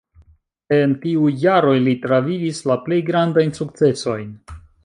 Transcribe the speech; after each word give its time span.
En 0.77 0.95
tiuj 1.03 1.33
jaroj 1.43 1.75
li 1.89 1.95
travivis 2.07 2.65
la 2.71 2.81
plej 2.89 3.01
grandajn 3.13 3.57
sukcesojn. 3.63 4.37